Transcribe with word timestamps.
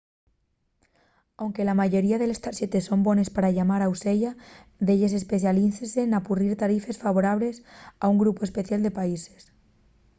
anque 1.43 1.67
la 1.69 1.79
mayoría 1.81 2.17
de 2.19 2.27
les 2.29 2.43
tarxetes 2.45 2.87
son 2.89 2.99
bones 3.07 3.29
pa 3.35 3.53
llamar 3.57 3.81
au 3.83 3.93
seya 4.03 4.31
delles 4.85 5.13
especialícense 5.21 6.01
n'apurrir 6.05 6.53
tarifes 6.63 6.99
favorables 7.03 7.55
a 8.03 8.05
un 8.13 8.17
grupu 8.23 8.41
especial 8.45 8.81
de 8.83 8.95
países 8.99 9.41